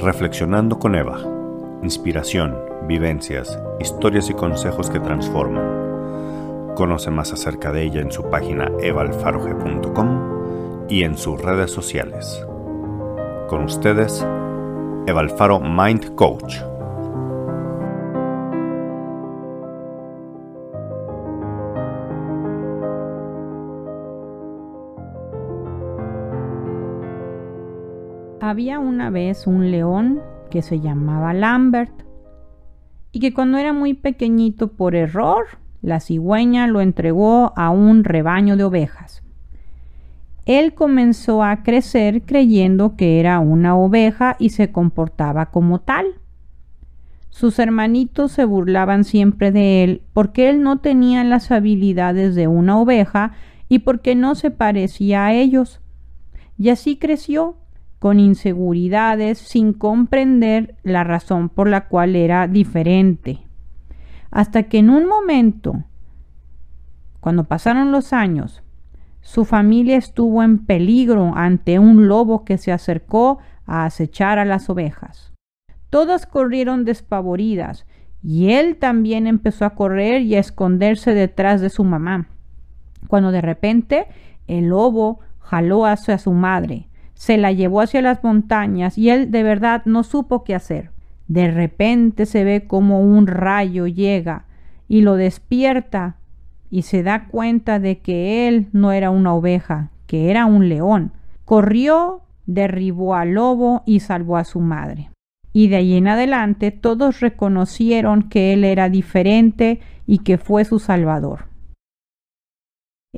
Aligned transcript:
Reflexionando 0.00 0.78
con 0.78 0.94
Eva. 0.94 1.18
Inspiración, 1.82 2.56
vivencias, 2.86 3.58
historias 3.80 4.30
y 4.30 4.34
consejos 4.34 4.90
que 4.90 5.00
transforman. 5.00 6.76
Conoce 6.76 7.10
más 7.10 7.32
acerca 7.32 7.72
de 7.72 7.82
ella 7.82 8.00
en 8.00 8.12
su 8.12 8.22
página 8.30 8.70
evalfaroge.com 8.80 10.86
y 10.88 11.02
en 11.02 11.18
sus 11.18 11.42
redes 11.42 11.72
sociales. 11.72 12.46
Con 13.48 13.64
ustedes, 13.64 14.24
Eva 15.06 15.20
Alfaro 15.20 15.58
Mind 15.58 16.14
Coach. 16.14 16.67
Había 28.48 28.78
una 28.78 29.10
vez 29.10 29.46
un 29.46 29.70
león 29.70 30.22
que 30.50 30.62
se 30.62 30.80
llamaba 30.80 31.34
Lambert 31.34 31.92
y 33.12 33.20
que 33.20 33.34
cuando 33.34 33.58
era 33.58 33.74
muy 33.74 33.92
pequeñito 33.92 34.72
por 34.72 34.94
error, 34.94 35.44
la 35.82 36.00
cigüeña 36.00 36.66
lo 36.66 36.80
entregó 36.80 37.52
a 37.56 37.68
un 37.68 38.04
rebaño 38.04 38.56
de 38.56 38.64
ovejas. 38.64 39.22
Él 40.46 40.72
comenzó 40.72 41.42
a 41.42 41.62
crecer 41.62 42.22
creyendo 42.22 42.96
que 42.96 43.20
era 43.20 43.38
una 43.38 43.76
oveja 43.76 44.34
y 44.38 44.48
se 44.48 44.72
comportaba 44.72 45.50
como 45.50 45.82
tal. 45.82 46.06
Sus 47.28 47.58
hermanitos 47.58 48.32
se 48.32 48.46
burlaban 48.46 49.04
siempre 49.04 49.52
de 49.52 49.84
él 49.84 50.02
porque 50.14 50.48
él 50.48 50.62
no 50.62 50.78
tenía 50.78 51.22
las 51.22 51.50
habilidades 51.50 52.34
de 52.34 52.48
una 52.48 52.80
oveja 52.80 53.32
y 53.68 53.80
porque 53.80 54.14
no 54.14 54.34
se 54.34 54.50
parecía 54.50 55.26
a 55.26 55.34
ellos. 55.34 55.82
Y 56.56 56.70
así 56.70 56.96
creció 56.96 57.58
con 57.98 58.20
inseguridades 58.20 59.38
sin 59.38 59.72
comprender 59.72 60.76
la 60.82 61.04
razón 61.04 61.48
por 61.48 61.68
la 61.68 61.88
cual 61.88 62.14
era 62.16 62.46
diferente. 62.46 63.40
Hasta 64.30 64.64
que 64.64 64.78
en 64.78 64.90
un 64.90 65.06
momento, 65.06 65.84
cuando 67.20 67.44
pasaron 67.44 67.90
los 67.90 68.12
años, 68.12 68.62
su 69.20 69.44
familia 69.44 69.96
estuvo 69.96 70.42
en 70.42 70.64
peligro 70.64 71.32
ante 71.34 71.78
un 71.78 72.08
lobo 72.08 72.44
que 72.44 72.56
se 72.56 72.72
acercó 72.72 73.38
a 73.66 73.84
acechar 73.84 74.38
a 74.38 74.44
las 74.44 74.70
ovejas. 74.70 75.32
Todas 75.90 76.26
corrieron 76.26 76.84
despavoridas 76.84 77.86
y 78.22 78.52
él 78.52 78.76
también 78.76 79.26
empezó 79.26 79.64
a 79.64 79.74
correr 79.74 80.22
y 80.22 80.36
a 80.36 80.40
esconderse 80.40 81.14
detrás 81.14 81.60
de 81.60 81.70
su 81.70 81.84
mamá, 81.84 82.28
cuando 83.08 83.32
de 83.32 83.40
repente 83.40 84.06
el 84.46 84.68
lobo 84.68 85.20
jaló 85.38 85.86
hacia 85.86 86.18
su 86.18 86.32
madre 86.32 86.87
se 87.18 87.36
la 87.36 87.50
llevó 87.50 87.80
hacia 87.80 88.00
las 88.00 88.22
montañas 88.22 88.96
y 88.96 89.10
él 89.10 89.32
de 89.32 89.42
verdad 89.42 89.82
no 89.86 90.04
supo 90.04 90.44
qué 90.44 90.54
hacer. 90.54 90.92
De 91.26 91.50
repente 91.50 92.26
se 92.26 92.44
ve 92.44 92.66
como 92.66 93.00
un 93.00 93.26
rayo 93.26 93.88
llega 93.88 94.44
y 94.86 95.00
lo 95.00 95.16
despierta 95.16 96.16
y 96.70 96.82
se 96.82 97.02
da 97.02 97.26
cuenta 97.26 97.80
de 97.80 97.98
que 97.98 98.46
él 98.46 98.68
no 98.72 98.92
era 98.92 99.10
una 99.10 99.34
oveja, 99.34 99.90
que 100.06 100.30
era 100.30 100.46
un 100.46 100.68
león. 100.68 101.12
Corrió, 101.44 102.22
derribó 102.46 103.16
al 103.16 103.32
lobo 103.32 103.82
y 103.84 103.98
salvó 103.98 104.36
a 104.36 104.44
su 104.44 104.60
madre. 104.60 105.10
Y 105.52 105.66
de 105.68 105.76
ahí 105.76 105.96
en 105.96 106.06
adelante 106.06 106.70
todos 106.70 107.18
reconocieron 107.18 108.28
que 108.28 108.52
él 108.52 108.62
era 108.62 108.88
diferente 108.88 109.80
y 110.06 110.18
que 110.18 110.38
fue 110.38 110.64
su 110.64 110.78
salvador. 110.78 111.46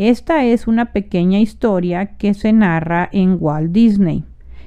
Esta 0.02 0.46
es 0.46 0.66
una 0.66 0.94
pequeña 0.94 1.40
historia 1.40 2.16
que 2.16 2.32
se 2.32 2.54
narra 2.54 3.10
en 3.12 3.36
Walt 3.38 3.70
Disney 3.70 4.24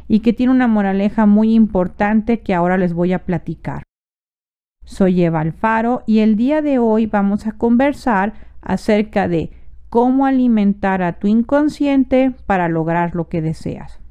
y 0.08 0.20
que 0.20 0.32
tiene 0.32 0.52
una 0.52 0.68
moraleja 0.68 1.26
muy 1.26 1.56
importante 1.56 2.42
que 2.42 2.54
ahora 2.54 2.78
les 2.78 2.94
voy 2.94 3.14
a 3.14 3.26
platicar. 3.26 3.82
Soy 4.86 5.24
Eva 5.24 5.40
Alfaro 5.40 6.04
y 6.06 6.20
el 6.20 6.36
día 6.36 6.62
de 6.62 6.78
hoy 6.78 7.08
vamos 7.08 7.48
a 7.48 7.54
conversar 7.54 8.34
acerca 8.62 9.28
de 9.28 9.50
cómo 9.90 10.28
alimentar 10.28 11.02
a 11.02 11.14
tu 11.14 11.26
inconsciente 11.26 12.36
para 12.46 12.70
lograr 12.70 13.16
lo 13.16 13.28
que 13.28 13.42
deseas. 13.42 14.02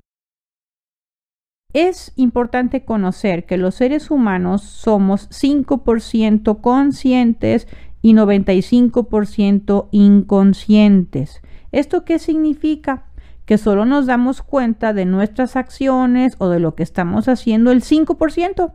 Es 1.72 2.12
importante 2.16 2.84
conocer 2.84 3.46
que 3.46 3.58
los 3.58 3.76
seres 3.76 4.10
humanos 4.10 4.62
somos 4.62 5.30
5% 5.30 6.60
conscientes 6.60 7.68
y 8.02 8.14
95% 8.14 9.88
inconscientes. 9.92 11.40
¿Esto 11.70 12.04
qué 12.04 12.18
significa? 12.18 13.04
Que 13.46 13.56
solo 13.56 13.86
nos 13.86 14.06
damos 14.06 14.42
cuenta 14.42 14.92
de 14.92 15.04
nuestras 15.04 15.56
acciones 15.56 16.34
o 16.38 16.48
de 16.48 16.60
lo 16.60 16.74
que 16.74 16.82
estamos 16.82 17.28
haciendo 17.28 17.70
el 17.70 17.82
5%. 17.82 18.72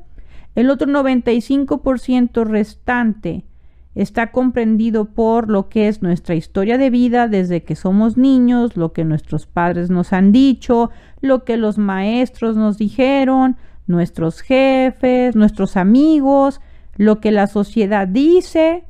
El 0.56 0.70
otro 0.72 0.88
95% 0.88 2.46
restante 2.46 3.46
está 3.94 4.32
comprendido 4.32 5.06
por 5.06 5.50
lo 5.50 5.70
que 5.70 5.88
es 5.88 6.02
nuestra 6.02 6.36
historia 6.36 6.78
de 6.78 6.90
vida 6.90 7.28
desde 7.28 7.64
que 7.64 7.76
somos 7.76 8.16
niños, 8.16 8.78
lo 8.78 8.94
que 8.94 9.04
nuestros 9.04 9.46
padres 9.46 9.90
nos 9.90 10.14
han 10.14 10.32
dicho, 10.32 10.92
lo 11.22 11.44
que 11.44 11.58
los 11.58 11.78
maestros 11.78 12.56
nos 12.56 12.78
dijeron, 12.78 13.58
nuestros 13.88 14.42
jefes, 14.42 15.36
nuestros 15.36 15.78
amigos, 15.78 16.62
lo 16.96 17.20
que 17.20 17.32
la 17.32 17.48
sociedad 17.48 18.08
dice, 18.08 18.84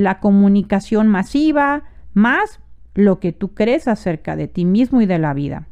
la 0.00 0.20
comunicación 0.20 1.08
masiva, 1.08 1.84
más 2.12 2.60
lo 2.94 3.20
que 3.20 3.32
tú 3.32 3.54
crees 3.54 3.88
acerca 3.88 4.36
de 4.36 4.48
ti 4.48 4.64
mismo 4.64 5.00
y 5.00 5.06
de 5.06 5.18
la 5.18 5.34
vida. 5.34 5.68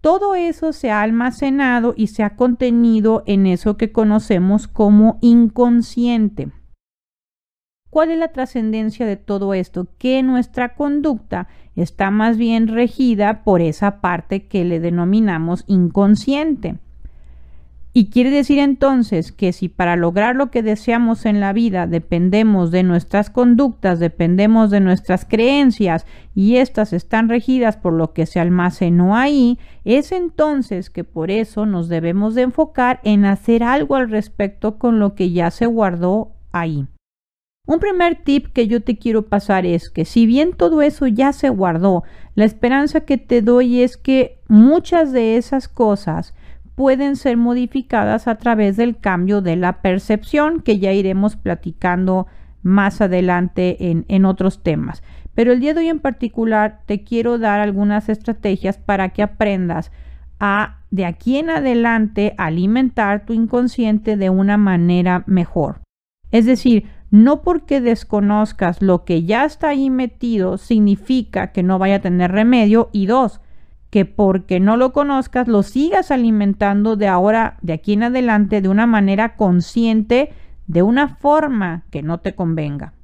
Todo 0.00 0.36
eso 0.36 0.72
se 0.72 0.90
ha 0.90 1.02
almacenado 1.02 1.94
y 1.96 2.08
se 2.08 2.22
ha 2.22 2.36
contenido 2.36 3.24
en 3.26 3.46
eso 3.46 3.76
que 3.76 3.90
conocemos 3.90 4.68
como 4.68 5.18
inconsciente. 5.20 6.52
¿Cuál 7.90 8.10
es 8.10 8.18
la 8.18 8.28
trascendencia 8.28 9.06
de 9.06 9.16
todo 9.16 9.54
esto? 9.54 9.88
Que 9.98 10.22
nuestra 10.22 10.74
conducta 10.74 11.48
está 11.74 12.10
más 12.10 12.36
bien 12.36 12.68
regida 12.68 13.42
por 13.42 13.60
esa 13.60 14.00
parte 14.00 14.46
que 14.46 14.64
le 14.64 14.80
denominamos 14.80 15.64
inconsciente. 15.66 16.78
Y 17.98 18.10
quiere 18.10 18.28
decir 18.28 18.58
entonces 18.58 19.32
que 19.32 19.54
si 19.54 19.70
para 19.70 19.96
lograr 19.96 20.36
lo 20.36 20.50
que 20.50 20.62
deseamos 20.62 21.24
en 21.24 21.40
la 21.40 21.54
vida 21.54 21.86
dependemos 21.86 22.70
de 22.70 22.82
nuestras 22.82 23.30
conductas, 23.30 23.98
dependemos 23.98 24.70
de 24.70 24.80
nuestras 24.80 25.24
creencias 25.24 26.04
y 26.34 26.56
éstas 26.56 26.92
están 26.92 27.30
regidas 27.30 27.78
por 27.78 27.94
lo 27.94 28.12
que 28.12 28.26
se 28.26 28.38
almacenó 28.38 29.16
ahí, 29.16 29.58
es 29.86 30.12
entonces 30.12 30.90
que 30.90 31.04
por 31.04 31.30
eso 31.30 31.64
nos 31.64 31.88
debemos 31.88 32.34
de 32.34 32.42
enfocar 32.42 33.00
en 33.02 33.24
hacer 33.24 33.62
algo 33.62 33.96
al 33.96 34.10
respecto 34.10 34.76
con 34.76 34.98
lo 34.98 35.14
que 35.14 35.30
ya 35.30 35.50
se 35.50 35.64
guardó 35.64 36.32
ahí. 36.52 36.86
Un 37.66 37.78
primer 37.78 38.22
tip 38.22 38.48
que 38.52 38.66
yo 38.66 38.82
te 38.82 38.98
quiero 38.98 39.22
pasar 39.22 39.64
es 39.64 39.88
que 39.88 40.04
si 40.04 40.26
bien 40.26 40.52
todo 40.52 40.82
eso 40.82 41.06
ya 41.06 41.32
se 41.32 41.48
guardó, 41.48 42.04
la 42.34 42.44
esperanza 42.44 43.00
que 43.06 43.16
te 43.16 43.40
doy 43.40 43.80
es 43.80 43.96
que 43.96 44.42
muchas 44.48 45.12
de 45.12 45.38
esas 45.38 45.66
cosas 45.66 46.34
pueden 46.76 47.16
ser 47.16 47.36
modificadas 47.36 48.28
a 48.28 48.36
través 48.36 48.76
del 48.76 48.98
cambio 48.98 49.40
de 49.40 49.56
la 49.56 49.80
percepción 49.82 50.60
que 50.60 50.78
ya 50.78 50.92
iremos 50.92 51.34
platicando 51.34 52.28
más 52.62 53.00
adelante 53.00 53.90
en, 53.90 54.04
en, 54.08 54.24
otros 54.24 54.62
temas. 54.62 55.02
Pero 55.34 55.52
el 55.52 55.60
día 55.60 55.74
de 55.74 55.80
hoy 55.80 55.88
en 55.88 56.00
particular 56.00 56.82
te 56.86 57.02
quiero 57.02 57.38
dar 57.38 57.60
algunas 57.60 58.08
estrategias 58.08 58.78
para 58.78 59.08
que 59.08 59.22
aprendas 59.22 59.90
a 60.38 60.78
de 60.90 61.06
aquí 61.06 61.38
en 61.38 61.50
adelante 61.50 62.34
alimentar 62.36 63.24
tu 63.24 63.32
inconsciente 63.32 64.16
de 64.16 64.30
una 64.30 64.56
manera 64.56 65.24
mejor. 65.26 65.80
Es 66.30 66.44
decir, 66.44 66.86
no 67.10 67.42
porque 67.42 67.80
desconozcas 67.80 68.82
lo 68.82 69.04
que 69.04 69.24
ya 69.24 69.44
está 69.44 69.70
ahí 69.70 69.90
metido 69.90 70.58
significa 70.58 71.52
que 71.52 71.62
no 71.62 71.78
vaya 71.78 71.96
a 71.96 72.00
tener 72.00 72.32
remedio 72.32 72.90
y 72.92 73.06
dos, 73.06 73.40
que 73.90 74.04
porque 74.04 74.60
no 74.60 74.76
lo 74.76 74.92
conozcas 74.92 75.48
lo 75.48 75.62
sigas 75.62 76.10
alimentando 76.10 76.96
de 76.96 77.08
ahora, 77.08 77.58
de 77.62 77.72
aquí 77.72 77.92
en 77.92 78.04
adelante, 78.04 78.60
de 78.60 78.68
una 78.68 78.86
manera 78.86 79.36
consciente, 79.36 80.32
de 80.66 80.82
una 80.82 81.16
forma 81.16 81.84
que 81.90 82.02
no 82.02 82.18
te 82.18 82.34
convenga. 82.34 82.94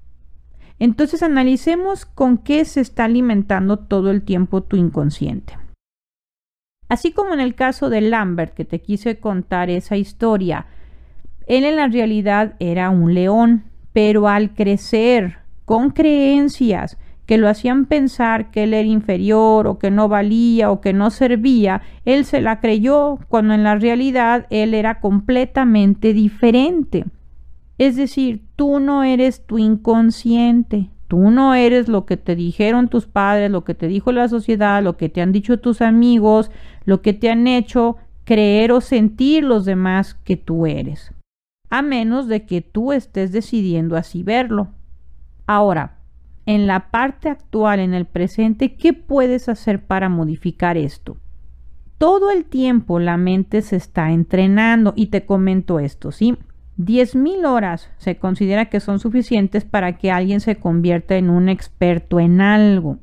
Entonces 0.79 1.23
analicemos 1.23 2.07
con 2.07 2.39
qué 2.39 2.65
se 2.65 2.81
está 2.81 3.05
alimentando 3.05 3.79
todo 3.79 4.11
el 4.11 4.23
tiempo 4.23 4.63
tu 4.65 4.77
inconsciente. 4.77 5.57
Así 6.89 7.13
como 7.13 7.33
en 7.33 7.41
el 7.41 7.55
caso 7.55 7.89
de 7.89 8.01
Lambert, 8.01 8.53
que 8.53 8.65
te 8.65 8.83
quise 8.83 9.19
contar 9.19 9.71
esa 9.71 9.97
historia, 9.97 10.67
él 11.47 11.65
en 11.65 11.77
la 11.77 11.89
realidad 11.89 12.55
era 12.59 12.91
un 12.91 13.15
león, 13.15 13.65
pero 13.93 14.29
al 14.29 14.55
crecer 14.55 15.39
con 15.65 15.91
creencias 15.91 16.99
que 17.27 17.39
lo 17.39 17.49
hacían 17.49 17.87
pensar 17.87 18.51
que 18.51 18.65
él 18.65 18.75
era 18.75 18.89
inferior 18.89 19.67
o 19.67 19.79
que 19.79 19.91
no 19.91 20.09
valía 20.09 20.71
o 20.71 20.81
que 20.81 20.93
no 20.93 21.11
servía, 21.11 21.83
él 22.05 22.25
se 22.25 22.41
la 22.41 22.61
creyó 22.61 23.19
cuando 23.29 23.55
en 23.55 23.63
la 23.63 23.77
realidad 23.77 24.47
él 24.51 24.75
era 24.75 25.01
completamente 25.01 26.13
diferente. 26.13 27.05
Es 27.79 27.97
decir, 27.97 28.43
tú 28.57 28.81
no 28.81 29.03
eres 29.05 29.47
tu 29.47 29.59
inconsciente, 29.59 30.91
tú 31.09 31.31
no 31.31 31.55
eres 31.55 31.89
lo 31.89 32.07
que 32.07 32.17
te 32.17 32.37
dijeron 32.37 32.89
tus 32.89 33.07
padres, 33.07 33.51
lo 33.51 33.65
que 33.65 33.75
te 33.75 33.87
dijo 33.87 34.13
la 34.13 34.29
sociedad, 34.29 34.83
lo 34.83 34.97
que 34.97 35.09
te 35.09 35.23
han 35.23 35.33
dicho 35.33 35.61
tus 35.61 35.81
amigos, 35.81 36.51
lo 36.85 37.03
que 37.03 37.13
te 37.13 37.31
han 37.31 37.47
hecho 37.47 37.97
creer 38.25 38.73
o 38.73 38.81
sentir 38.81 39.45
los 39.45 39.65
demás 39.65 40.15
que 40.15 40.37
tú 40.37 40.67
eres, 40.67 41.13
a 41.71 41.83
menos 41.83 42.29
de 42.29 42.47
que 42.47 42.61
tú 42.61 42.93
estés 42.93 43.33
decidiendo 43.33 43.97
así 43.97 44.23
verlo. 44.23 44.69
Ahora, 45.47 46.02
en 46.47 46.67
la 46.67 46.91
parte 46.91 47.29
actual, 47.29 47.81
en 47.81 47.95
el 47.95 48.07
presente, 48.07 48.75
¿qué 48.75 48.93
puedes 48.93 49.49
hacer 49.49 49.85
para 49.85 50.09
modificar 50.09 50.77
esto? 50.77 51.17
Todo 51.99 52.31
el 52.31 52.45
tiempo 52.45 52.99
la 52.99 53.17
mente 53.17 53.63
se 53.63 53.77
está 53.77 54.11
entrenando 54.11 54.93
y 54.97 55.07
te 55.07 55.25
comento 55.25 55.79
esto, 55.79 56.11
¿sí? 56.11 56.37
10.000 56.79 57.47
horas 57.47 57.91
se 57.99 58.17
considera 58.17 58.67
que 58.67 58.81
son 58.81 58.99
suficientes 58.99 59.65
para 59.65 59.99
que 59.99 60.11
alguien 60.11 60.41
se 60.41 60.57
convierta 60.57 61.17
en 61.17 61.31
un 61.31 61.49
experto 61.49 62.19
en 62.19 62.41
algo. 62.41 62.99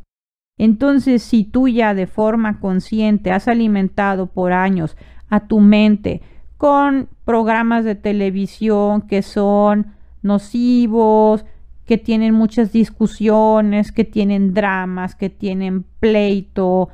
Entonces, 0.57 1.23
si 1.23 1.45
tú 1.45 1.69
ya 1.69 1.93
de 1.93 2.07
forma 2.07 2.59
consciente 2.59 3.31
has 3.31 3.47
alimentado 3.47 4.27
por 4.27 4.51
años 4.51 4.97
a 5.29 5.47
tu 5.47 5.61
mente 5.61 6.21
con 6.57 7.07
programas 7.23 7.85
de 7.85 7.95
televisión 7.95 9.03
que 9.03 9.21
son 9.21 9.93
nocivos, 10.21 11.45
que 11.89 11.97
tienen 11.97 12.35
muchas 12.35 12.71
discusiones, 12.71 13.91
que 13.91 14.03
tienen 14.03 14.53
dramas, 14.53 15.15
que 15.15 15.31
tienen 15.31 15.85
pleito, 15.99 16.89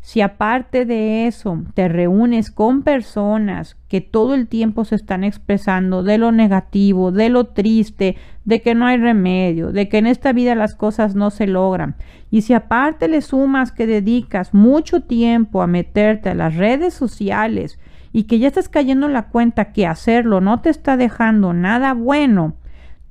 si 0.00 0.22
aparte 0.22 0.84
de 0.86 1.28
eso 1.28 1.62
te 1.74 1.86
reúnes 1.86 2.50
con 2.50 2.82
personas 2.82 3.76
que 3.86 4.00
todo 4.00 4.34
el 4.34 4.48
tiempo 4.48 4.84
se 4.84 4.96
están 4.96 5.22
expresando 5.22 6.02
de 6.02 6.18
lo 6.18 6.32
negativo, 6.32 7.12
de 7.12 7.28
lo 7.28 7.44
triste, 7.44 8.16
de 8.44 8.60
que 8.60 8.74
no 8.74 8.86
hay 8.86 8.96
remedio, 8.96 9.70
de 9.70 9.88
que 9.88 9.98
en 9.98 10.08
esta 10.08 10.32
vida 10.32 10.56
las 10.56 10.74
cosas 10.74 11.14
no 11.14 11.30
se 11.30 11.46
logran, 11.46 11.94
y 12.28 12.42
si 12.42 12.52
aparte 12.52 13.06
le 13.06 13.20
sumas 13.20 13.70
que 13.70 13.86
dedicas 13.86 14.52
mucho 14.52 15.02
tiempo 15.02 15.62
a 15.62 15.68
meterte 15.68 16.30
a 16.30 16.34
las 16.34 16.56
redes 16.56 16.92
sociales 16.92 17.78
y 18.12 18.24
que 18.24 18.40
ya 18.40 18.48
estás 18.48 18.68
cayendo 18.68 19.06
en 19.06 19.12
la 19.12 19.28
cuenta 19.28 19.72
que 19.72 19.86
hacerlo 19.86 20.40
no 20.40 20.60
te 20.60 20.70
está 20.70 20.96
dejando 20.96 21.52
nada 21.52 21.94
bueno, 21.94 22.56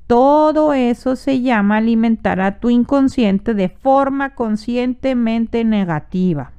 todo 0.10 0.74
eso 0.74 1.16
se 1.16 1.42
llama 1.42 1.78
alimentar 1.78 2.42
a 2.42 2.60
tu 2.60 2.72
inconsciente 2.72 3.54
de 3.54 3.70
forma 3.70 4.34
conscientemente 4.34 5.64
negativa. 5.64 6.52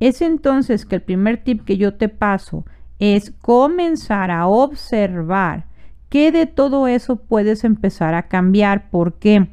Es 0.00 0.20
entonces 0.20 0.84
que 0.84 0.96
el 0.96 1.02
primer 1.02 1.44
tip 1.44 1.64
que 1.64 1.76
yo 1.76 1.94
te 1.94 2.08
paso 2.08 2.64
es 2.98 3.30
comenzar 3.30 4.32
a 4.32 4.48
observar 4.48 5.66
qué 6.08 6.32
de 6.32 6.46
todo 6.46 6.88
eso 6.88 7.14
puedes 7.14 7.62
empezar 7.62 8.14
a 8.14 8.26
cambiar. 8.26 8.90
¿Por 8.90 9.20
qué? 9.20 9.46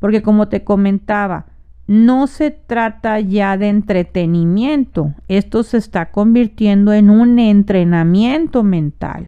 Porque 0.00 0.22
como 0.22 0.48
te 0.48 0.64
comentaba, 0.64 1.46
no 1.86 2.26
se 2.26 2.50
trata 2.50 3.20
ya 3.20 3.56
de 3.56 3.68
entretenimiento, 3.68 5.14
esto 5.28 5.62
se 5.62 5.76
está 5.76 6.10
convirtiendo 6.10 6.92
en 6.92 7.10
un 7.10 7.38
entrenamiento 7.38 8.64
mental. 8.64 9.26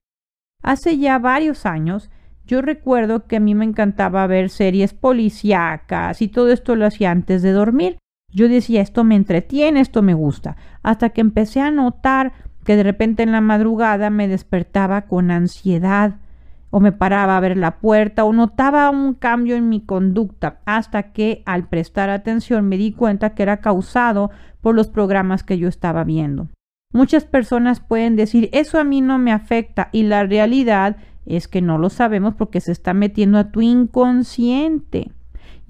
Hace 0.60 0.98
ya 0.98 1.20
varios 1.20 1.66
años, 1.66 2.10
yo 2.48 2.62
recuerdo 2.62 3.26
que 3.26 3.36
a 3.36 3.40
mí 3.40 3.54
me 3.54 3.66
encantaba 3.66 4.26
ver 4.26 4.48
series 4.48 4.94
policíacas 4.94 6.22
y 6.22 6.28
todo 6.28 6.50
esto 6.50 6.74
lo 6.74 6.86
hacía 6.86 7.10
antes 7.10 7.42
de 7.42 7.52
dormir. 7.52 7.98
Yo 8.32 8.48
decía, 8.48 8.80
esto 8.80 9.04
me 9.04 9.16
entretiene, 9.16 9.80
esto 9.80 10.02
me 10.02 10.14
gusta, 10.14 10.56
hasta 10.82 11.10
que 11.10 11.20
empecé 11.20 11.60
a 11.60 11.70
notar 11.70 12.32
que 12.64 12.76
de 12.76 12.82
repente 12.82 13.22
en 13.22 13.32
la 13.32 13.42
madrugada 13.42 14.10
me 14.10 14.28
despertaba 14.28 15.02
con 15.02 15.30
ansiedad 15.30 16.16
o 16.70 16.80
me 16.80 16.92
paraba 16.92 17.36
a 17.36 17.40
ver 17.40 17.56
la 17.56 17.78
puerta 17.78 18.24
o 18.24 18.32
notaba 18.32 18.90
un 18.90 19.14
cambio 19.14 19.56
en 19.56 19.68
mi 19.68 19.82
conducta 19.82 20.60
hasta 20.64 21.12
que 21.12 21.42
al 21.46 21.68
prestar 21.68 22.10
atención 22.10 22.66
me 22.66 22.76
di 22.76 22.92
cuenta 22.92 23.34
que 23.34 23.42
era 23.42 23.58
causado 23.58 24.30
por 24.60 24.74
los 24.74 24.88
programas 24.88 25.42
que 25.42 25.58
yo 25.58 25.68
estaba 25.68 26.04
viendo. 26.04 26.48
Muchas 26.92 27.24
personas 27.24 27.80
pueden 27.80 28.16
decir 28.16 28.48
eso 28.52 28.78
a 28.78 28.84
mí 28.84 29.02
no 29.02 29.18
me 29.18 29.32
afecta 29.32 29.90
y 29.92 30.04
la 30.04 30.24
realidad 30.24 30.96
es 31.28 31.48
que 31.48 31.62
no 31.62 31.78
lo 31.78 31.90
sabemos 31.90 32.34
porque 32.34 32.60
se 32.60 32.72
está 32.72 32.94
metiendo 32.94 33.38
a 33.38 33.50
tu 33.50 33.60
inconsciente. 33.60 35.12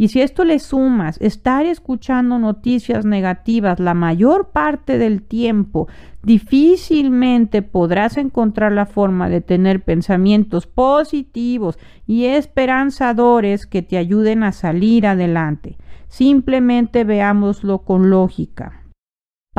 Y 0.01 0.09
si 0.09 0.21
esto 0.21 0.45
le 0.45 0.61
sumas 0.61 1.21
estar 1.21 1.67
escuchando 1.67 2.39
noticias 2.39 3.05
negativas 3.05 3.81
la 3.81 3.95
mayor 3.95 4.51
parte 4.51 4.97
del 4.97 5.23
tiempo, 5.23 5.89
difícilmente 6.23 7.63
podrás 7.63 8.17
encontrar 8.17 8.71
la 8.71 8.87
forma 8.87 9.29
de 9.29 9.41
tener 9.41 9.83
pensamientos 9.83 10.69
positivos 10.69 11.81
y 12.07 12.27
esperanzadores 12.27 13.67
que 13.67 13.83
te 13.83 13.99
ayuden 13.99 14.45
a 14.45 14.53
salir 14.53 15.05
adelante. 15.05 15.77
Simplemente 16.07 17.03
veámoslo 17.03 17.81
con 17.81 18.09
lógica. 18.09 18.88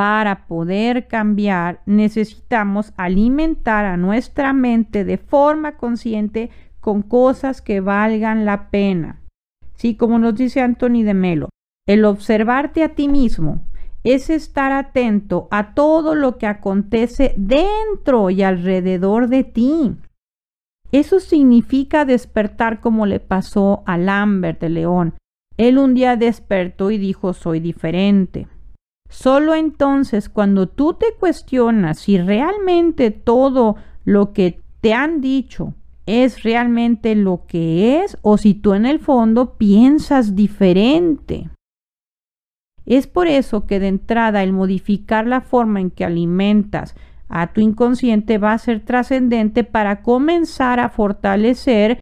Para 0.00 0.46
poder 0.46 1.08
cambiar 1.08 1.82
necesitamos 1.84 2.94
alimentar 2.96 3.84
a 3.84 3.98
nuestra 3.98 4.54
mente 4.54 5.04
de 5.04 5.18
forma 5.18 5.76
consciente 5.76 6.48
con 6.80 7.02
cosas 7.02 7.60
que 7.60 7.80
valgan 7.80 8.46
la 8.46 8.70
pena. 8.70 9.20
Sí, 9.74 9.96
como 9.96 10.18
nos 10.18 10.36
dice 10.36 10.62
Anthony 10.62 11.02
de 11.02 11.12
Melo, 11.12 11.48
el 11.86 12.06
observarte 12.06 12.82
a 12.82 12.94
ti 12.94 13.08
mismo 13.08 13.60
es 14.02 14.30
estar 14.30 14.72
atento 14.72 15.48
a 15.50 15.74
todo 15.74 16.14
lo 16.14 16.38
que 16.38 16.46
acontece 16.46 17.34
dentro 17.36 18.30
y 18.30 18.42
alrededor 18.42 19.28
de 19.28 19.44
ti. 19.44 19.96
Eso 20.92 21.20
significa 21.20 22.06
despertar 22.06 22.80
como 22.80 23.04
le 23.04 23.20
pasó 23.20 23.82
a 23.84 23.98
Lambert 23.98 24.62
de 24.62 24.70
León. 24.70 25.14
Él 25.58 25.76
un 25.76 25.92
día 25.92 26.16
despertó 26.16 26.90
y 26.90 26.96
dijo 26.96 27.34
soy 27.34 27.60
diferente. 27.60 28.48
Solo 29.10 29.56
entonces 29.56 30.28
cuando 30.28 30.68
tú 30.68 30.94
te 30.94 31.14
cuestionas 31.18 31.98
si 31.98 32.16
realmente 32.16 33.10
todo 33.10 33.74
lo 34.04 34.32
que 34.32 34.62
te 34.80 34.94
han 34.94 35.20
dicho 35.20 35.74
es 36.06 36.44
realmente 36.44 37.16
lo 37.16 37.44
que 37.46 38.02
es 38.02 38.16
o 38.22 38.38
si 38.38 38.54
tú 38.54 38.72
en 38.72 38.86
el 38.86 39.00
fondo 39.00 39.54
piensas 39.54 40.36
diferente. 40.36 41.50
Es 42.86 43.08
por 43.08 43.26
eso 43.26 43.66
que 43.66 43.80
de 43.80 43.88
entrada 43.88 44.42
el 44.42 44.52
modificar 44.52 45.26
la 45.26 45.40
forma 45.40 45.80
en 45.80 45.90
que 45.90 46.04
alimentas 46.04 46.94
a 47.28 47.52
tu 47.52 47.60
inconsciente 47.60 48.38
va 48.38 48.52
a 48.52 48.58
ser 48.58 48.84
trascendente 48.84 49.64
para 49.64 50.02
comenzar 50.02 50.80
a 50.80 50.88
fortalecer 50.88 52.00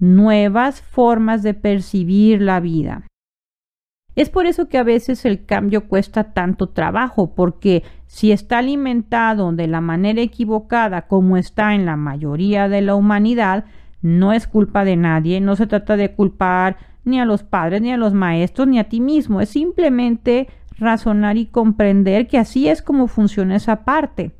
nuevas 0.00 0.80
formas 0.80 1.42
de 1.42 1.54
percibir 1.54 2.40
la 2.40 2.60
vida. 2.60 3.06
Es 4.16 4.30
por 4.30 4.46
eso 4.46 4.68
que 4.68 4.78
a 4.78 4.82
veces 4.82 5.26
el 5.26 5.44
cambio 5.44 5.88
cuesta 5.88 6.32
tanto 6.32 6.70
trabajo, 6.70 7.34
porque 7.34 7.82
si 8.06 8.32
está 8.32 8.58
alimentado 8.58 9.52
de 9.52 9.66
la 9.66 9.82
manera 9.82 10.22
equivocada 10.22 11.02
como 11.02 11.36
está 11.36 11.74
en 11.74 11.84
la 11.84 11.96
mayoría 11.96 12.68
de 12.70 12.80
la 12.80 12.94
humanidad, 12.94 13.66
no 14.00 14.32
es 14.32 14.46
culpa 14.46 14.86
de 14.86 14.96
nadie, 14.96 15.42
no 15.42 15.54
se 15.54 15.66
trata 15.66 15.98
de 15.98 16.14
culpar 16.14 16.78
ni 17.04 17.20
a 17.20 17.26
los 17.26 17.42
padres, 17.42 17.82
ni 17.82 17.92
a 17.92 17.98
los 17.98 18.14
maestros, 18.14 18.66
ni 18.66 18.78
a 18.78 18.88
ti 18.88 19.00
mismo, 19.00 19.42
es 19.42 19.50
simplemente 19.50 20.48
razonar 20.78 21.36
y 21.36 21.46
comprender 21.46 22.26
que 22.26 22.38
así 22.38 22.68
es 22.68 22.80
como 22.80 23.08
funciona 23.08 23.56
esa 23.56 23.84
parte. 23.84 24.32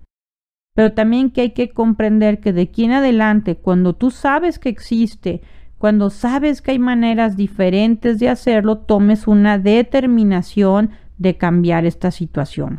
Pero 0.75 0.95
también 0.95 1.31
que 1.31 1.43
hay 1.43 1.51
que 1.51 1.71
comprender 1.71 2.41
que 2.41 2.53
de 2.53 2.63
aquí 2.63 2.85
en 2.85 2.93
adelante, 2.93 3.57
cuando 3.57 3.95
tú 3.95 4.11
sabes 4.11 4.59
que 4.59 4.71
existe 4.71 5.43
cuando 5.79 6.11
sabes 6.11 6.63
que 6.63 6.73
hay 6.73 6.79
maneras 6.79 7.37
diferentes 7.37 8.19
de 8.19 8.29
hacerlo, 8.29 8.79
tomes 8.79 9.27
una 9.27 9.59
determinación 9.59 10.91
de 11.19 11.37
cambiar 11.37 11.85
esta 11.85 12.11
situación. 12.11 12.79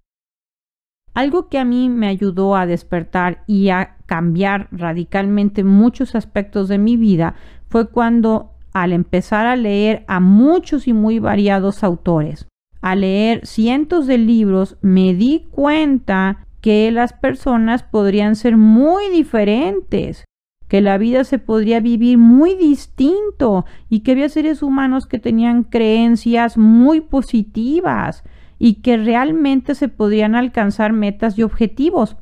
Algo 1.14 1.48
que 1.48 1.58
a 1.58 1.66
mí 1.66 1.90
me 1.90 2.08
ayudó 2.08 2.56
a 2.56 2.66
despertar 2.66 3.44
y 3.48 3.70
a 3.70 3.98
cambiar 4.06 4.68
radicalmente 4.72 5.64
muchos 5.64 6.16
aspectos 6.16 6.68
de 6.68 6.78
mi 6.78 6.96
vida 6.96 7.36
fue 7.70 7.90
cuando 7.90 8.52
al 8.74 8.94
empezar 8.94 9.48
a 9.48 9.56
leer 9.56 10.04
a 10.08 10.20
muchos 10.20 10.88
y 10.88 10.94
muy 10.94 11.18
variados 11.18 11.84
autores, 11.84 12.48
a 12.82 12.96
leer 12.96 13.46
cientos 13.48 14.06
de 14.06 14.20
libros, 14.20 14.78
me 14.82 15.16
di 15.16 15.48
cuenta 15.50 16.46
que 16.62 16.92
las 16.92 17.14
personas 17.14 17.82
podrían 17.82 18.36
ser 18.36 18.56
muy 18.56 19.10
diferentes 19.10 20.26
que 20.68 20.82
la 20.82 20.98
vida 20.98 21.24
se 21.24 21.40
podría 21.40 21.80
vivir 21.80 22.18
muy 22.18 22.56
distinto 22.56 23.66
y 23.90 24.02
que 24.02 24.12
había 24.12 24.30
seres 24.30 24.62
humanos 24.62 25.08
que 25.08 25.20
tenían 25.20 25.64
creencias 25.64 26.58
muy 26.58 27.02
positivas 27.02 28.24
y 28.60 28.82
que 28.82 28.98
realmente 28.98 29.76
se 29.76 29.88
podrían 29.88 30.36
alcanzar 30.36 30.94
metas 30.94 31.38
y 31.38 31.44
objetivos. 31.44 32.18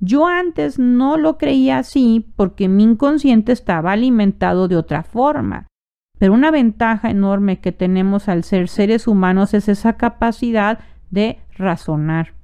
Yo 0.00 0.26
antes 0.26 0.78
no 0.78 1.16
lo 1.16 1.38
creía 1.38 1.78
así 1.78 2.26
porque 2.36 2.68
mi 2.68 2.82
inconsciente 2.82 3.52
estaba 3.52 3.92
alimentado 3.92 4.68
de 4.68 4.76
otra 4.76 5.02
forma. 5.02 5.68
Pero 6.18 6.34
una 6.34 6.50
ventaja 6.50 7.10
enorme 7.10 7.60
que 7.60 7.72
tenemos 7.72 8.28
al 8.28 8.44
ser 8.44 8.68
seres 8.68 9.06
humanos 9.06 9.54
es 9.54 9.68
esa 9.68 9.96
capacidad 9.96 10.80
de 11.10 11.38
razonar. 11.56 12.34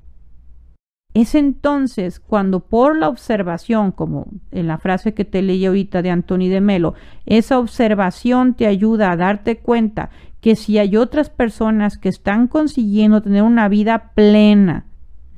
Es 1.18 1.34
entonces 1.34 2.20
cuando 2.20 2.60
por 2.60 2.96
la 2.96 3.08
observación, 3.08 3.90
como 3.90 4.28
en 4.52 4.68
la 4.68 4.78
frase 4.78 5.14
que 5.14 5.24
te 5.24 5.42
leí 5.42 5.66
ahorita 5.66 6.00
de 6.00 6.12
Anthony 6.12 6.46
de 6.48 6.60
Melo, 6.60 6.94
esa 7.26 7.58
observación 7.58 8.54
te 8.54 8.68
ayuda 8.68 9.10
a 9.10 9.16
darte 9.16 9.58
cuenta 9.58 10.10
que 10.40 10.54
si 10.54 10.78
hay 10.78 10.96
otras 10.96 11.28
personas 11.28 11.98
que 11.98 12.08
están 12.08 12.46
consiguiendo 12.46 13.20
tener 13.20 13.42
una 13.42 13.68
vida 13.68 14.12
plena, 14.14 14.84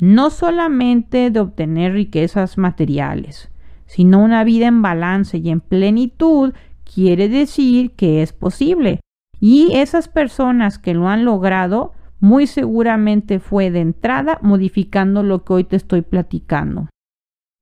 no 0.00 0.28
solamente 0.28 1.30
de 1.30 1.40
obtener 1.40 1.94
riquezas 1.94 2.58
materiales, 2.58 3.48
sino 3.86 4.22
una 4.22 4.44
vida 4.44 4.66
en 4.66 4.82
balance 4.82 5.38
y 5.38 5.48
en 5.48 5.60
plenitud, 5.60 6.52
quiere 6.84 7.30
decir 7.30 7.92
que 7.92 8.20
es 8.20 8.34
posible. 8.34 9.00
Y 9.40 9.70
esas 9.72 10.08
personas 10.08 10.78
que 10.78 10.92
lo 10.92 11.08
han 11.08 11.24
logrado, 11.24 11.94
muy 12.20 12.46
seguramente 12.46 13.40
fue 13.40 13.70
de 13.70 13.80
entrada 13.80 14.38
modificando 14.42 15.22
lo 15.22 15.44
que 15.44 15.52
hoy 15.54 15.64
te 15.64 15.76
estoy 15.76 16.02
platicando. 16.02 16.88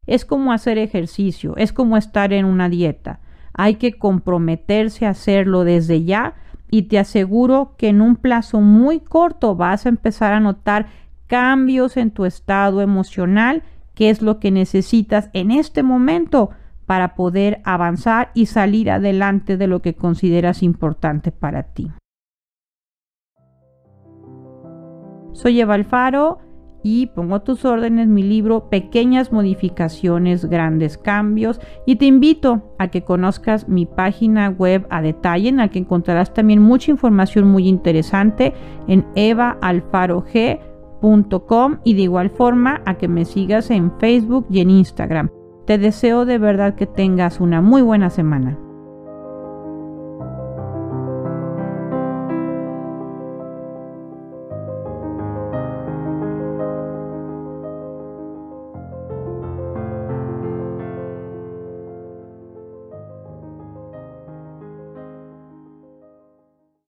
Es 0.06 0.24
como 0.24 0.52
hacer 0.52 0.78
ejercicio, 0.78 1.56
es 1.56 1.72
como 1.72 1.96
estar 1.96 2.32
en 2.32 2.44
una 2.44 2.68
dieta. 2.68 3.20
Hay 3.54 3.76
que 3.76 3.92
comprometerse 3.92 5.06
a 5.06 5.10
hacerlo 5.10 5.64
desde 5.64 6.04
ya 6.04 6.34
y 6.70 6.82
te 6.82 6.98
aseguro 6.98 7.74
que 7.78 7.88
en 7.88 8.00
un 8.00 8.16
plazo 8.16 8.60
muy 8.60 9.00
corto 9.00 9.54
vas 9.54 9.86
a 9.86 9.88
empezar 9.88 10.32
a 10.32 10.40
notar 10.40 10.86
cambios 11.26 11.96
en 11.96 12.10
tu 12.10 12.24
estado 12.24 12.80
emocional, 12.80 13.62
que 13.94 14.10
es 14.10 14.22
lo 14.22 14.38
que 14.40 14.50
necesitas 14.50 15.30
en 15.32 15.50
este 15.50 15.82
momento 15.82 16.50
para 16.86 17.14
poder 17.14 17.60
avanzar 17.64 18.30
y 18.34 18.46
salir 18.46 18.90
adelante 18.90 19.56
de 19.56 19.66
lo 19.66 19.82
que 19.82 19.94
consideras 19.94 20.62
importante 20.62 21.32
para 21.32 21.64
ti. 21.64 21.90
Soy 25.38 25.61
Eva 25.61 25.75
Alfaro 25.75 26.38
y 26.83 27.07
pongo 27.07 27.40
tus 27.42 27.64
órdenes 27.64 28.09
mi 28.09 28.25
libro 28.25 28.68
Pequeñas 28.71 29.30
modificaciones, 29.30 30.47
grandes 30.47 30.99
cambios 30.99 31.61
y 31.87 31.95
te 31.95 32.07
invito 32.07 32.75
a 32.76 32.88
que 32.88 33.04
conozcas 33.04 33.68
mi 33.68 33.87
página 33.87 34.49
web 34.49 34.85
a 34.90 35.00
detalle 35.00 35.49
en 35.49 35.59
la 35.59 35.68
que 35.68 35.78
encontrarás 35.78 36.35
también 36.35 36.61
mucha 36.61 36.90
información 36.90 37.47
muy 37.47 37.68
interesante 37.68 38.52
en 38.88 39.07
evaalfarog.com 39.14 41.78
y 41.85 41.95
de 41.95 42.02
igual 42.02 42.30
forma 42.30 42.83
a 42.85 42.95
que 42.95 43.07
me 43.07 43.25
sigas 43.25 43.71
en 43.71 43.97
Facebook 44.00 44.49
y 44.50 44.59
en 44.59 44.71
Instagram. 44.71 45.30
Te 45.66 45.78
deseo 45.78 46.25
de 46.25 46.38
verdad 46.38 46.75
que 46.75 46.87
tengas 46.87 47.38
una 47.38 47.62
muy 47.62 47.83
buena 47.83 48.11
semana. 48.11 48.59